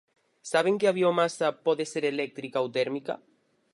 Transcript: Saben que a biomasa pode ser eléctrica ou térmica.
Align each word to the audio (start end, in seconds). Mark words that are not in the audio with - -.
Saben 0.51 0.75
que 0.79 0.87
a 0.87 0.95
biomasa 0.99 1.47
pode 1.65 1.85
ser 1.93 2.03
eléctrica 2.13 2.63
ou 2.63 2.67
térmica. 2.77 3.13